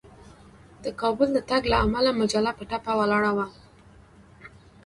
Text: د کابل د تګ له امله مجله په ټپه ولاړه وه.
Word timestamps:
د 0.83 0.85
کابل 1.01 1.27
د 1.33 1.39
تګ 1.49 1.63
له 1.71 1.77
امله 1.85 2.11
مجله 2.19 2.51
په 2.57 2.63
ټپه 2.69 2.91
ولاړه 2.99 3.31
وه. 3.37 3.47